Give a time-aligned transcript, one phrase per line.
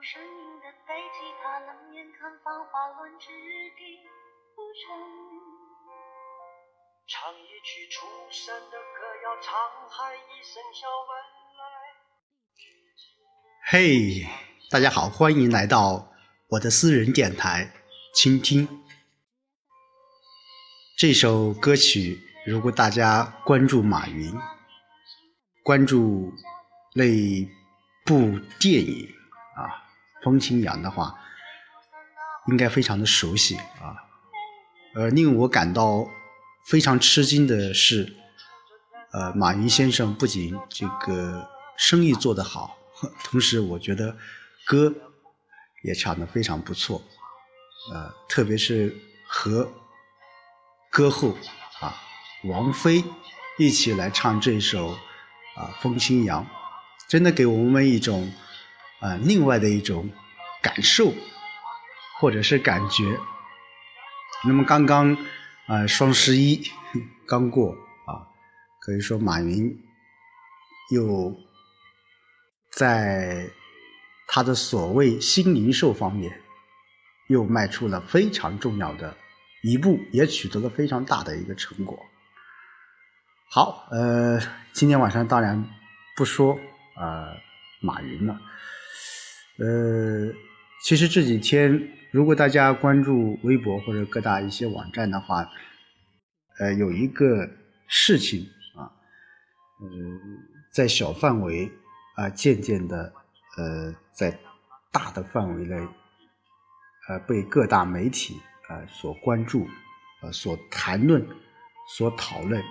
[0.00, 3.98] 声音的飞机，他冷眼看繁华乱之地
[4.54, 4.94] 浮沉。
[7.08, 9.50] 唱一曲出神的歌，要沧
[9.90, 11.10] 海一声笑问
[11.58, 11.62] 来。
[13.70, 14.24] 嘿，
[14.70, 16.12] 大家好，欢迎来到
[16.50, 17.72] 我的私人电台，
[18.14, 18.68] 倾听。
[20.96, 24.32] 这首歌曲，如果大家关注马云，
[25.64, 26.32] 关注
[26.94, 27.04] 那
[28.06, 29.08] 部电影
[29.56, 29.66] 啊
[30.28, 31.14] 《风清扬》的话，
[32.48, 33.96] 应该非常的熟悉啊。
[34.94, 36.06] 呃，令我感到。
[36.66, 38.14] 非常吃惊的是，
[39.10, 42.76] 呃，马云先生不仅这个生意做得好，
[43.24, 44.14] 同时我觉得
[44.66, 44.92] 歌
[45.82, 47.00] 也唱得非常不错，
[47.90, 48.94] 呃，特别是
[49.26, 49.72] 和
[50.90, 51.38] 歌后
[51.80, 51.96] 啊
[52.44, 53.02] 王菲
[53.56, 54.90] 一起来唱这首
[55.56, 56.44] 啊《风清扬》，
[57.08, 58.30] 真的给我们一种
[59.00, 60.08] 啊另外的一种
[60.62, 61.12] 感受
[62.18, 63.18] 或者是感觉。
[64.44, 65.16] 那么刚刚。
[65.68, 66.62] 啊，双十一
[67.26, 67.72] 刚过
[68.06, 68.24] 啊，
[68.80, 69.70] 可以说马云
[70.90, 71.30] 又
[72.70, 73.46] 在
[74.26, 76.40] 他的所谓新零售方面
[77.26, 79.14] 又迈出了非常重要的
[79.62, 82.02] 一步，也取得了非常大的一个成果。
[83.50, 84.40] 好，呃，
[84.72, 85.62] 今天晚上当然
[86.16, 86.58] 不说
[86.96, 87.36] 呃
[87.82, 88.40] 马云了，
[89.58, 90.32] 呃，
[90.82, 91.94] 其实这几天。
[92.10, 95.46] 如果大家关注微博或者各大一些网站的话，
[96.58, 97.46] 呃，有一个
[97.86, 98.88] 事情啊，
[99.78, 99.88] 呃，
[100.72, 101.70] 在小范围
[102.16, 103.12] 啊，渐渐的
[103.58, 104.38] 呃，在
[104.90, 105.76] 大的范围内，
[107.10, 109.68] 呃，被各大媒体啊所关注，
[110.22, 111.22] 呃，所谈论，
[111.94, 112.64] 所讨论，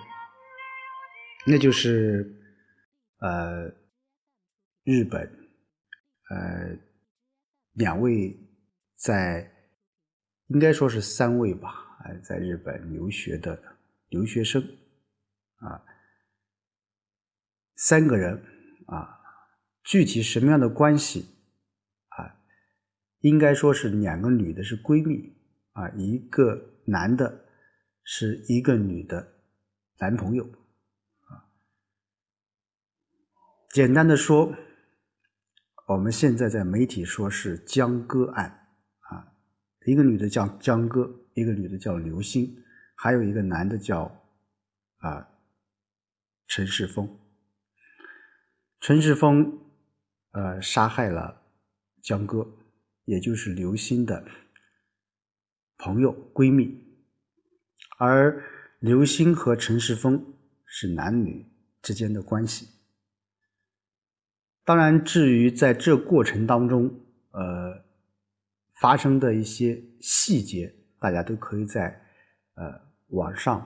[1.46, 2.28] 那就是
[3.20, 3.72] 呃，
[4.82, 5.22] 日本
[6.28, 6.76] 呃
[7.78, 8.44] 两位。
[9.00, 9.48] 在
[10.48, 13.78] 应该说是三位吧，哎，在日本留学的
[14.08, 14.60] 留学生
[15.58, 15.80] 啊，
[17.76, 18.42] 三个人
[18.88, 19.20] 啊，
[19.84, 21.26] 具体什么样的关系
[22.08, 22.42] 啊？
[23.20, 25.32] 应该说是两个女的是闺蜜
[25.74, 27.44] 啊，一个男的
[28.02, 29.32] 是一个女的
[29.98, 31.54] 男朋友啊。
[33.70, 34.52] 简单的说，
[35.88, 38.68] 我们现在在媒体说是江歌案。
[38.98, 39.32] 啊
[39.86, 42.62] 一个女的叫江歌，一个女的叫刘星，
[42.94, 44.02] 还有一个男的叫
[44.98, 45.26] 啊
[46.46, 47.18] 陈世峰。
[48.80, 49.60] 陈世峰
[50.32, 51.40] 呃杀害了
[52.02, 52.46] 江歌，
[53.06, 54.22] 也就是刘星的
[55.78, 56.84] 朋友闺蜜，
[57.96, 58.44] 而
[58.78, 60.34] 刘星和陈世峰
[60.66, 61.50] 是男女
[61.80, 62.68] 之间的关系。
[64.68, 66.84] 当然，至于在这过程当中，
[67.30, 67.88] 呃。
[68.80, 72.00] 发生的一些细节，大家都可以在
[72.54, 73.58] 呃网上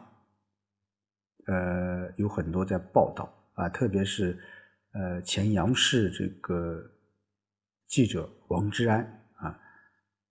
[1.44, 4.38] 呃有很多在报道啊，特别是
[4.94, 6.80] 呃前杨氏这个
[7.88, 9.60] 记者王志安啊，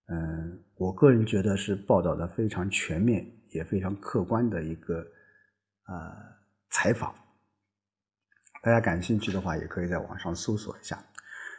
[0.08, 4.96] 嗯，我个人觉得是报道的非常全面也非常客观的一个
[5.86, 6.12] 呃
[6.72, 7.14] 采访，
[8.62, 11.04] 大家感兴趣的话，也可以在网上搜索一下。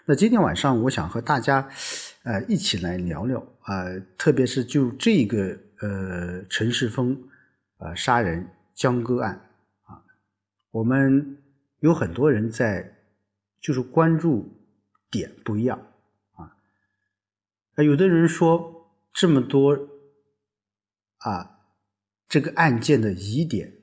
[0.05, 1.69] 那今天晚上我想和大家。
[2.25, 3.85] 呃，一起来聊聊啊，
[4.17, 7.21] 特别是就这个呃陈世峰
[7.79, 9.35] 啊杀人江歌案
[9.83, 10.01] 啊，
[10.71, 11.37] 我们
[11.81, 12.97] 有很多人在
[13.61, 14.49] 就是关注
[15.11, 15.85] 点不一样
[16.37, 16.55] 啊，
[17.83, 19.77] 有的人说这么多
[21.17, 21.59] 啊
[22.29, 23.82] 这个案件的疑点，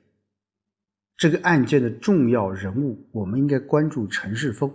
[1.20, 4.72] 这个案件的重要人物，我们应该关注陈世峰。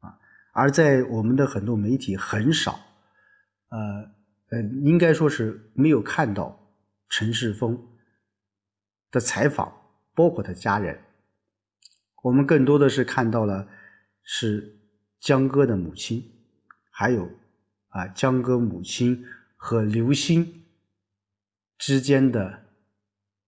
[0.00, 0.18] 啊
[0.52, 2.78] 而在我们的很多媒体很少，
[3.70, 3.78] 呃
[4.50, 6.74] 呃，应该说是没有看到
[7.08, 7.88] 陈世峰
[9.10, 9.72] 的采访，
[10.14, 11.00] 包括他家人。
[12.22, 13.66] 我们更多的是看到了
[14.22, 14.78] 是
[15.20, 16.22] 江歌的母亲，
[16.90, 17.30] 还有
[17.88, 19.24] 啊江歌母亲
[19.56, 20.66] 和刘星
[21.78, 22.66] 之间的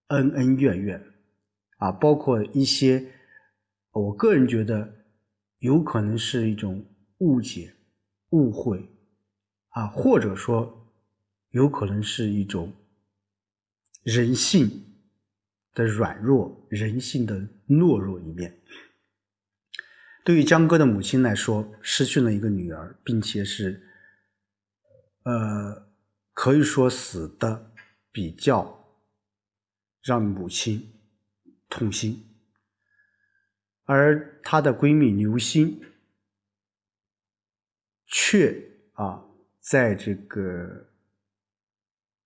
[0.06, 1.07] 恩恩怨怨，
[1.78, 3.12] 啊，包括一些
[3.90, 4.94] 我个人觉得
[5.58, 6.84] 有可能是一种。
[7.20, 7.74] 误解、
[8.30, 8.88] 误会
[9.70, 10.88] 啊，或者说
[11.50, 12.72] 有可能是一种
[14.04, 14.70] 人性
[15.74, 18.56] 的软弱、人性的懦弱一面。
[20.24, 23.82] 对于江歌的母亲来说，失去了一个女儿，并且是
[25.24, 25.90] 呃，
[26.32, 27.72] 可以说死的
[28.12, 28.96] 比较
[30.04, 30.97] 让母亲
[31.68, 32.26] 痛心，
[33.84, 35.82] 而她的闺蜜刘星。
[38.10, 39.28] 却啊，
[39.60, 40.88] 在这个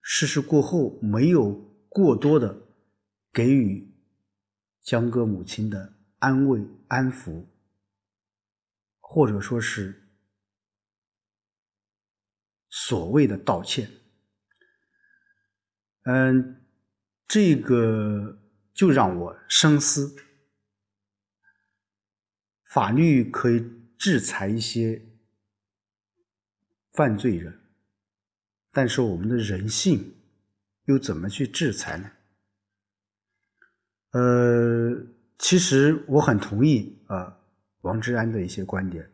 [0.01, 1.53] 逝世过后，没有
[1.89, 2.69] 过多的
[3.33, 3.93] 给予
[4.81, 7.47] 江歌母亲的安慰、安抚，
[9.01, 10.09] 或者说是
[12.71, 13.91] 所谓的道歉。
[16.05, 16.65] 嗯，
[17.27, 18.41] 这个
[18.83, 20.17] 就让我深思。
[22.65, 23.65] 法律可以
[23.97, 25.01] 制裁一些
[26.93, 27.61] 犯罪人，
[28.73, 30.17] 但是我们的人性
[30.87, 32.11] 又怎么去制裁呢？
[34.11, 35.07] 呃，
[35.39, 37.39] 其实我很同意啊，
[37.83, 39.09] 王志安的一些观点。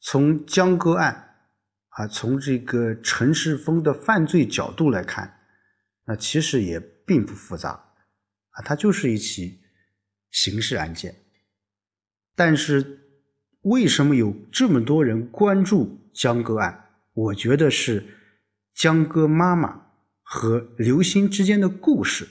[0.00, 1.48] 从江歌案
[1.88, 5.40] 啊，从这个陈世峰的犯罪角度来看，
[6.04, 7.85] 那其实也并不复杂
[8.56, 9.60] 啊，它就是一起
[10.30, 11.14] 刑事案件。
[12.34, 13.00] 但是，
[13.62, 16.90] 为什么有这么多人关注江歌案？
[17.12, 18.06] 我觉得是
[18.74, 19.90] 江歌妈妈
[20.22, 22.28] 和刘星之间的故事，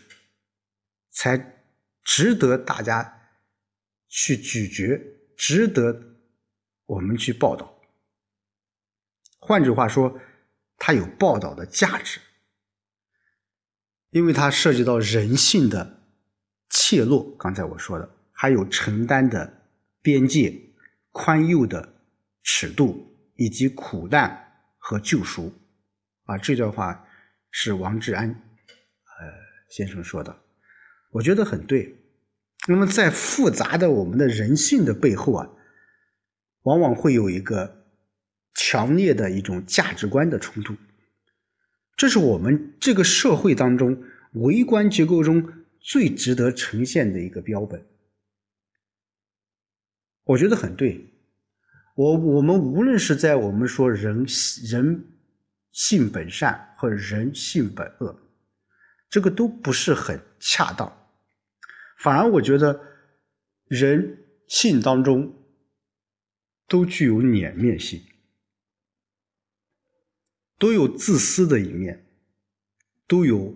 [1.10, 1.63] 才
[2.04, 3.30] 值得大家
[4.07, 5.01] 去咀嚼，
[5.36, 6.19] 值得
[6.86, 7.81] 我们去报道。
[9.39, 10.19] 换句话说，
[10.78, 12.19] 它有报道的价值，
[14.12, 16.05] 因为它涉及到人性的
[16.88, 17.36] 怯懦。
[17.38, 19.52] 刚才我说的，还有承担的。
[20.06, 20.56] 边界
[21.12, 21.96] 宽宥的
[22.44, 24.40] 尺度，以及苦难
[24.78, 25.52] 和救赎，
[26.26, 27.08] 啊，这段话
[27.50, 29.26] 是王志安呃
[29.68, 30.44] 先生说的，
[31.10, 31.96] 我觉得很对。
[32.68, 35.50] 那么在复杂的我们的人性的背后啊，
[36.66, 37.88] 往往会有一个
[38.54, 40.76] 强烈的一种价值观的冲突，
[41.98, 44.04] 这是我们这个社会当中
[44.34, 45.52] 微观结构中
[45.86, 47.86] 最值得呈现的一个标本。
[50.24, 51.14] 我觉得很对，
[51.96, 54.26] 我我们无论是在我们说人
[54.64, 55.14] 人
[55.72, 58.20] 性本善和人性本恶，
[59.12, 60.92] 这个都不是很恰当，
[62.00, 62.81] 反而我觉得
[63.68, 65.46] 人性当中
[66.68, 68.02] 都具有两面性，
[70.58, 72.08] 都有自私的一面，
[73.06, 73.56] 都有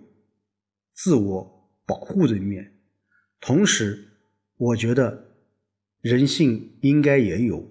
[0.94, 1.59] 自我
[1.90, 2.72] 保护的一面，
[3.40, 3.82] 同时，
[4.56, 5.26] 我觉得。
[6.02, 7.70] 人性应该也有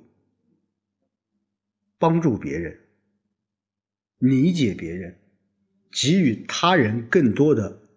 [1.97, 2.79] 帮助别人、
[4.19, 5.19] 理解别人、
[5.91, 7.89] 给予他人更多的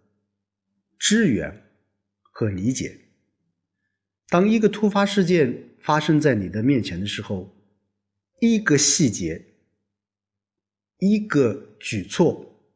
[0.99, 1.71] 支援
[2.23, 2.99] 和理解。
[4.29, 7.55] 当一个突发事件发生在你的面前的时候，
[8.41, 9.45] 一个细节、
[10.97, 12.73] 一个举措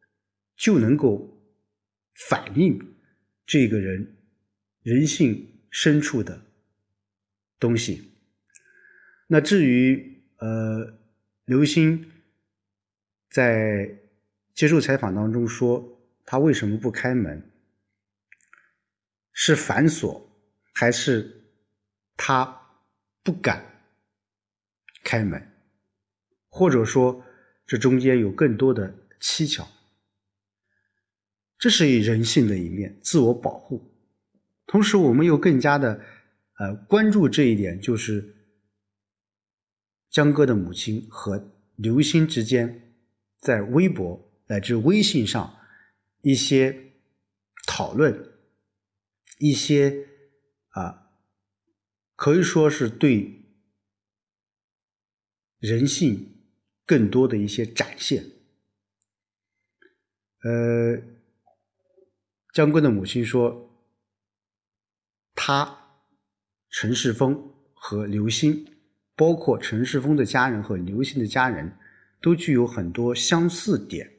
[0.59, 1.41] 就能够
[2.29, 2.96] 反映
[3.47, 4.17] 这个人
[4.83, 6.43] 人性深处的。
[7.59, 8.13] 东西。
[9.27, 10.99] 那至于呃，
[11.47, 12.13] 刘星
[13.31, 13.99] 在
[14.53, 17.51] 接受采访当中说，他为什么不开门？
[19.33, 20.31] 是反锁，
[20.75, 21.45] 还是
[22.15, 22.79] 他
[23.23, 23.65] 不敢
[25.03, 25.51] 开门？
[26.51, 27.25] 或者说，
[27.67, 29.67] 这中间有更多的蹊跷？
[31.59, 33.93] 这是人性的一面，自我保护。
[34.67, 36.01] 同时，我们又更加的。
[36.59, 38.35] 呃，关注这一点就是
[40.09, 42.97] 江歌的母亲和刘星之间
[43.39, 45.55] 在微博乃至微信上
[46.23, 46.95] 一些
[47.67, 48.33] 讨论，
[49.39, 50.09] 一些
[50.69, 51.11] 啊，
[52.15, 53.45] 可以说是对
[55.59, 56.39] 人性
[56.87, 58.25] 更多的一些展现。
[60.43, 61.03] 呃，
[62.57, 63.71] 江歌的母亲说，
[65.35, 65.79] 他。
[66.71, 68.67] 陈世峰和刘星，
[69.15, 71.77] 包括陈世峰的家人和刘星的家人，
[72.23, 74.11] 都具有很多相似点。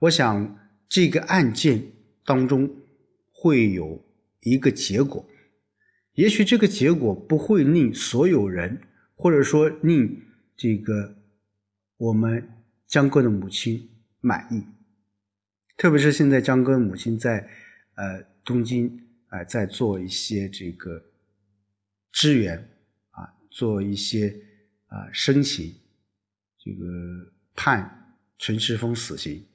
[0.00, 0.58] 我想
[0.88, 1.92] 这个案件
[2.24, 2.68] 当中
[3.30, 4.04] 会有
[4.40, 5.24] 一个结果，
[6.14, 8.82] 也许这个结果不会令所有人，
[9.14, 10.20] 或者说令
[10.56, 11.16] 这个
[11.96, 12.48] 我们
[12.88, 13.88] 江哥的母亲
[14.20, 14.79] 满意。
[15.80, 17.48] 特别是现在江哥母亲在
[17.94, 21.06] 呃东京啊，在做一些这个。
[22.12, 22.58] 支援
[23.12, 23.22] 啊，
[23.52, 24.36] 做一些
[24.88, 25.72] 啊申请，
[26.58, 26.84] 这个
[27.54, 29.46] 判陈世峰死刑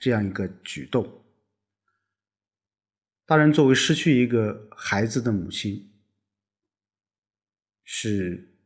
[0.00, 1.24] 这样一个举动。
[3.24, 5.88] 当然，作为失去一个孩子的母亲，
[7.84, 8.58] 是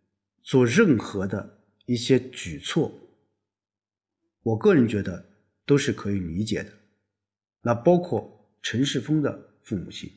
[0.43, 2.91] 做任何的一些举措，
[4.41, 6.73] 我个人觉得都是可以理解的。
[7.69, 10.11] 那包括陈世峰的父母亲。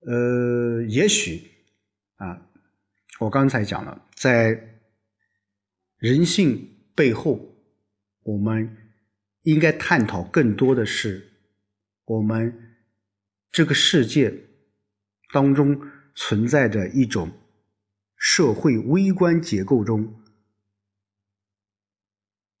[0.00, 1.50] 呃，也许
[2.14, 2.48] 啊，
[3.20, 4.80] 我刚才讲了，在
[5.98, 7.54] 人性背后，
[8.22, 8.74] 我们
[9.42, 11.30] 应该探讨更多的是
[12.06, 12.74] 我们
[13.50, 14.32] 这个世界
[15.30, 15.78] 当中
[16.14, 17.30] 存在着一种
[18.16, 20.22] 社会微观结构中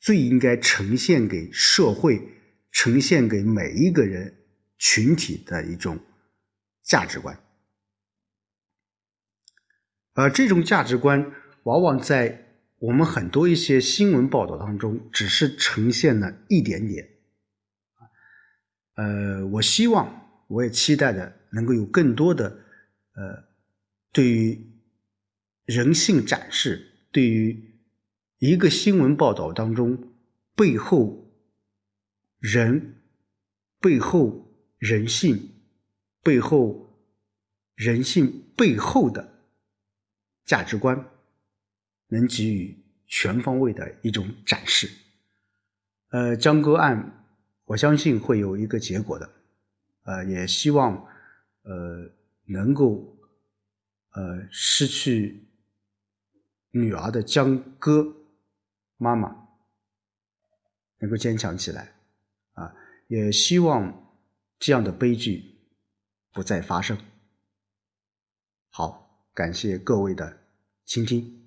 [0.00, 2.41] 最应该呈现给社会、
[2.72, 4.36] 呈现给每一个人
[4.76, 6.00] 群体的一种
[6.82, 7.38] 价值观，
[10.14, 12.40] 而这种价值观往往在。
[12.82, 17.08] 我们很多一些新闻报道当中，只是呈现了一点点，
[18.96, 22.48] 呃，我希望，我也期待的能够有更多的，
[23.14, 23.44] 呃，
[24.10, 24.68] 对于
[25.64, 27.72] 人性展示，对于
[28.38, 30.12] 一个新闻报道当中
[30.56, 31.21] 背后
[32.42, 33.00] 人
[33.80, 35.54] 背后人性
[36.22, 36.98] 背后
[37.74, 39.46] 人性背后的
[40.44, 41.08] 价值观。
[42.08, 44.86] 能给予全方位的一种展示。
[46.10, 47.24] 呃，江歌案，
[47.64, 49.30] 我相信会有一个结果的。
[50.02, 50.94] 呃，也希望
[51.62, 52.12] 呃
[52.44, 53.16] 能够
[54.10, 55.42] 呃失去
[56.72, 58.14] 女儿的江歌
[58.98, 59.34] 妈妈
[60.98, 61.94] 能够坚强起来！
[63.12, 64.10] 也希望
[64.58, 65.58] 这样的悲剧
[66.32, 66.96] 不再发生。
[68.70, 70.46] 好，感谢各位的
[70.86, 71.41] 倾听。